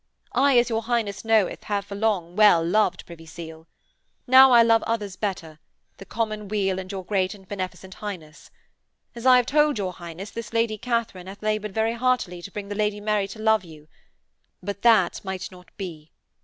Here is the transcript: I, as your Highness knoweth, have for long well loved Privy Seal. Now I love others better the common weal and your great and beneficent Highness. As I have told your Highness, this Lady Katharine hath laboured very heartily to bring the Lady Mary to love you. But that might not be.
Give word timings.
I, 0.33 0.57
as 0.57 0.67
your 0.67 0.81
Highness 0.81 1.23
knoweth, 1.23 1.65
have 1.65 1.85
for 1.85 1.93
long 1.93 2.35
well 2.35 2.65
loved 2.65 3.05
Privy 3.05 3.27
Seal. 3.27 3.67
Now 4.25 4.49
I 4.51 4.63
love 4.63 4.81
others 4.87 5.15
better 5.15 5.59
the 5.97 6.05
common 6.07 6.47
weal 6.47 6.79
and 6.79 6.91
your 6.91 7.05
great 7.05 7.35
and 7.35 7.47
beneficent 7.47 7.93
Highness. 7.93 8.49
As 9.13 9.27
I 9.27 9.37
have 9.37 9.45
told 9.45 9.77
your 9.77 9.93
Highness, 9.93 10.31
this 10.31 10.53
Lady 10.53 10.79
Katharine 10.79 11.27
hath 11.27 11.43
laboured 11.43 11.75
very 11.75 11.93
heartily 11.93 12.41
to 12.41 12.49
bring 12.51 12.67
the 12.69 12.73
Lady 12.73 12.99
Mary 12.99 13.27
to 13.27 13.37
love 13.37 13.63
you. 13.63 13.87
But 14.63 14.81
that 14.81 15.23
might 15.23 15.51
not 15.51 15.69
be. 15.77 16.09